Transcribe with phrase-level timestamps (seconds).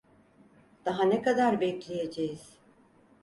[0.85, 2.57] Daha ne kadar bekleyeceğiz?